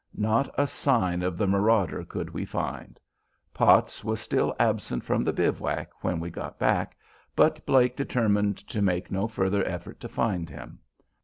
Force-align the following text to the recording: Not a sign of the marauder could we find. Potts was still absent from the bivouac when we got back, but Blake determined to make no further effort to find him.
Not 0.17 0.49
a 0.57 0.65
sign 0.65 1.21
of 1.21 1.37
the 1.37 1.45
marauder 1.45 2.03
could 2.03 2.31
we 2.31 2.43
find. 2.43 2.99
Potts 3.53 4.03
was 4.03 4.19
still 4.19 4.55
absent 4.59 5.03
from 5.03 5.21
the 5.23 5.31
bivouac 5.31 5.91
when 6.03 6.19
we 6.19 6.31
got 6.31 6.57
back, 6.57 6.97
but 7.35 7.63
Blake 7.67 7.95
determined 7.95 8.57
to 8.69 8.81
make 8.81 9.11
no 9.11 9.27
further 9.27 9.63
effort 9.63 9.99
to 9.99 10.09
find 10.09 10.49
him. 10.49 10.79